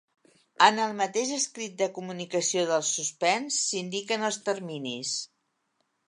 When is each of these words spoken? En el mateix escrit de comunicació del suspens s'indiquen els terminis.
En 0.67 0.79
el 0.83 0.93
mateix 0.99 1.33
escrit 1.33 1.75
de 1.81 1.87
comunicació 1.97 2.63
del 2.71 2.81
suspens 2.91 3.59
s'indiquen 3.65 4.25
els 4.31 4.39
terminis. 4.49 5.13